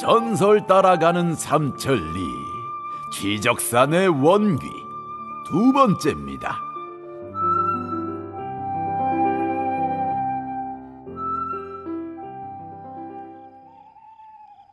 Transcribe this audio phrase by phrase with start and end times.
[0.00, 2.26] 전설 따라가는 삼천리
[3.12, 4.66] 취적산의 원귀
[5.46, 6.58] 두 번째입니다.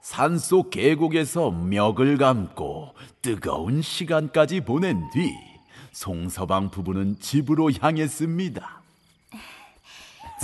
[0.00, 2.92] 산속 계곡에서 멱을 감고
[3.22, 5.32] 뜨거운 시간까지 보낸 뒤
[5.92, 8.82] 송서방 부부는 집으로 향했습니다.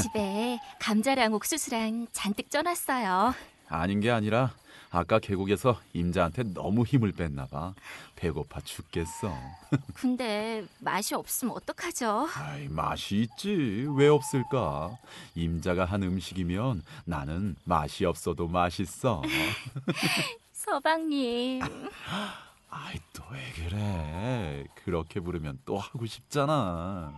[0.00, 3.34] 집에 감자랑 옥수수랑 잔뜩 쪄놨어요.
[3.68, 4.52] 아닌 게 아니라
[4.90, 7.74] 아까 계곡에서 임자한테 너무 힘을 뺐나 봐.
[8.16, 9.32] 배고파 죽겠어.
[9.94, 12.28] 근데 맛이 없으면 어떡하죠?
[12.34, 13.86] 아이, 맛이 있지.
[13.96, 14.96] 왜 없을까?
[15.34, 19.22] 임자가 한 음식이면 나는 맛이 없어도 맛있어.
[20.52, 21.60] 서방님.
[22.70, 24.64] 아이, 또 왜 그래?
[24.84, 27.12] 그렇게 부르면 또 하고 싶잖아.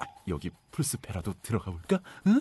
[0.00, 2.00] 아, 여기 풀숲에라도 들어가 볼까?
[2.26, 2.40] 응?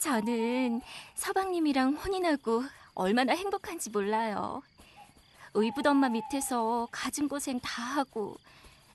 [0.00, 0.80] 저는
[1.14, 4.62] 서방님이랑 혼인하고 얼마나 행복한지 몰라요.
[5.52, 8.38] 의붓 엄마 밑에서 가진 고생 다 하고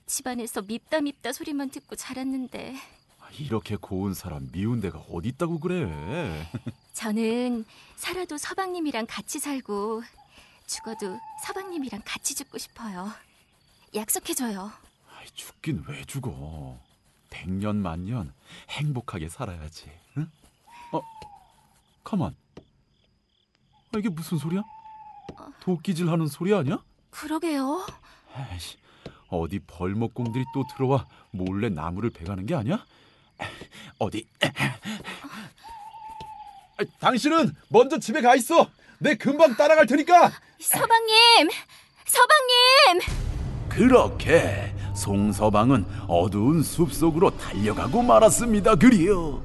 [0.06, 2.74] 집안에서 밉다 밉다 소리만 듣고 자랐는데
[3.20, 6.48] 아, 이렇게 고운 사람 미운 데가 어디 있다고 그래?
[6.92, 10.02] 저는 살아도 서방님이랑 같이 살고
[10.66, 13.12] 죽어도 서방님이랑 같이 죽고 싶어요.
[13.94, 14.72] 약속해줘요.
[15.16, 16.76] 아이, 죽긴 왜 죽어?
[17.30, 18.32] 백년 만년
[18.70, 19.88] 행복하게 살아야지.
[20.16, 20.28] 응?
[20.92, 21.02] 어,
[22.04, 22.34] 가만.
[23.94, 24.62] 아, 이게 무슨 소리야?
[25.60, 26.82] 도끼질 하는 소리 아니야?
[27.10, 27.86] 그러게요.
[28.52, 28.76] 에이씨,
[29.28, 32.84] 어디 벌목공들이 또 들어와 몰래 나무를 베가는 게 아니야?
[33.98, 34.26] 어디?
[36.78, 38.68] 아, 당신은 먼저 집에 가 있어.
[38.98, 40.30] 내 금방 따라갈 테니까.
[40.60, 41.48] 서방님!
[42.06, 43.00] 서방님!
[43.68, 48.76] 그렇게 송서방은 어두운 숲 속으로 달려가고 말았습니다.
[48.76, 49.42] 그리요.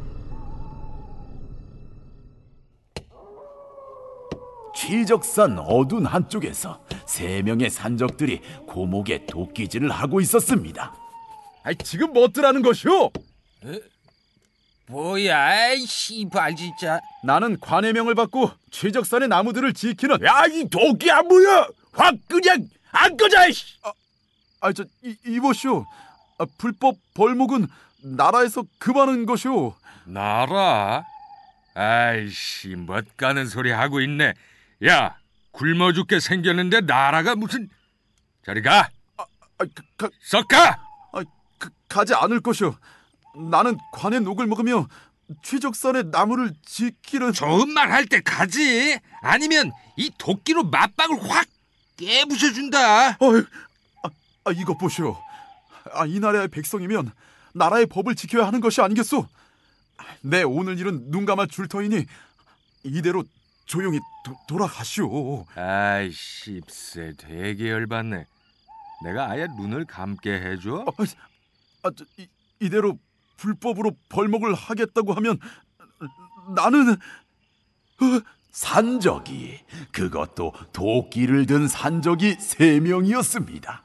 [4.86, 10.96] 취적산 어두운 한쪽에서 세 명의 산적들이 고목에 도끼질을 하고 있었습니다.
[11.64, 13.12] 아, 지금 뭐더라는 것이오?
[14.88, 17.00] 뭐야, 이 씨발 진짜.
[17.24, 21.68] 나는 관해명을 받고 취적산의 나무들을 지키는 야 이 도끼야 뭐야?
[21.94, 23.48] 확 그냥 안 꺼져!
[23.50, 23.64] 이씨!
[23.84, 23.92] 아,
[24.62, 25.86] 아, 저 이, 이보시오.
[26.40, 27.68] 아, 불법 벌목은
[28.02, 29.76] 나라에서 금하는 것이오.
[30.06, 31.06] 나라?
[31.76, 34.34] 아이씨, 멋가는 소리 하고 있네.
[34.86, 35.16] 야,
[35.52, 37.70] 굶어 죽게 생겼는데 나라가 무슨...
[38.46, 38.90] 저리 가!
[39.18, 39.26] 아,
[39.58, 39.66] 가,
[39.98, 40.70] 가, 썩 가!
[41.14, 41.24] 아,
[41.60, 42.76] 가, 가지 않을 것이오.
[43.50, 44.88] 나는 관의 녹을 먹으며
[45.44, 48.98] 취적산의 나무를 지키는 좋은 말 할 때 가지.
[49.22, 51.48] 아니면 이 도끼로 맞박을 확
[51.98, 53.18] 깨부셔준다.
[53.20, 53.44] 어이,
[54.04, 54.10] 아,
[54.46, 55.18] 아, 이것 보시오.
[55.94, 57.12] 아, 이 나라의 백성이면
[57.54, 59.28] 나라의 법을 지켜야 하는 것이 아니겠소?
[60.22, 62.06] 내 오늘 일은 눈 감아 줄 터이니
[62.84, 63.24] 이대로
[63.72, 65.46] 조용히 도, 돌아가시오.
[65.56, 68.26] 아이씨, 쎄 되게 열받네.
[69.06, 70.84] 내가 아예 눈을 감게 해줘?
[70.86, 71.04] 아,
[71.84, 72.28] 아, 저, 이,
[72.60, 73.00] 이대로
[73.38, 75.40] 불법으로 벌목을 하겠다고 하면
[76.54, 78.22] 나는 어,
[78.52, 79.62] 산적이
[79.94, 83.84] 그것도 도끼를 든 산적이 세 명이었습니다.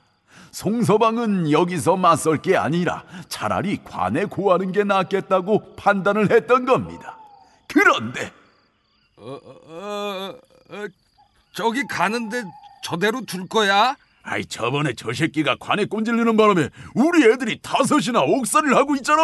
[0.50, 7.16] 송서방은 여기서 맞설 게 아니라 차라리 관에 고하는 게 낫겠다고 판단을 했던 겁니다.
[7.68, 8.32] 그런데
[9.16, 9.55] 어, 어, 어, 어,
[11.56, 12.44] 저기 가는데
[12.82, 13.96] 저대로 둘 거야?
[14.22, 19.22] 아이 저번에 저 새끼가 관에 꼰질리는 바람에 우리 애들이 다섯이나 옥살이를 하고 있잖아.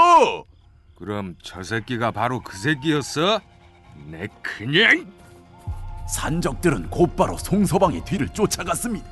[0.96, 3.38] 그럼 저 새끼가 바로 그 새끼였어?
[4.06, 5.12] 내 그냥
[6.08, 9.06] 산적들은 곧바로 송서방의 뒤를 쫓아갔습니다.